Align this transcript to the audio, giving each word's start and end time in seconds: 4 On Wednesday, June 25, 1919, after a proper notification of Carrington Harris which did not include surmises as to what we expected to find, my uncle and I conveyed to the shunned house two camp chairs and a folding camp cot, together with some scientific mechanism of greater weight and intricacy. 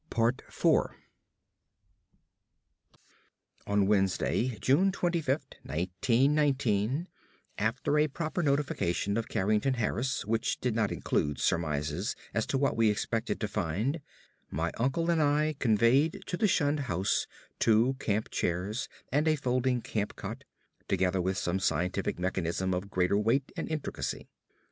4 0.49 0.95
On 3.67 3.85
Wednesday, 3.85 4.57
June 4.59 4.91
25, 4.91 5.29
1919, 5.61 7.07
after 7.59 7.99
a 7.99 8.07
proper 8.07 8.41
notification 8.41 9.15
of 9.15 9.27
Carrington 9.29 9.75
Harris 9.75 10.25
which 10.25 10.59
did 10.59 10.73
not 10.73 10.91
include 10.91 11.37
surmises 11.39 12.15
as 12.33 12.47
to 12.47 12.57
what 12.57 12.75
we 12.75 12.89
expected 12.89 13.39
to 13.41 13.47
find, 13.47 14.01
my 14.49 14.71
uncle 14.79 15.11
and 15.11 15.21
I 15.21 15.53
conveyed 15.59 16.23
to 16.25 16.35
the 16.35 16.47
shunned 16.47 16.79
house 16.79 17.27
two 17.59 17.93
camp 17.99 18.31
chairs 18.31 18.89
and 19.11 19.27
a 19.27 19.35
folding 19.35 19.81
camp 19.81 20.15
cot, 20.15 20.45
together 20.87 21.21
with 21.21 21.37
some 21.37 21.59
scientific 21.59 22.17
mechanism 22.17 22.73
of 22.73 22.89
greater 22.89 23.19
weight 23.19 23.51
and 23.55 23.69
intricacy. 23.69 24.27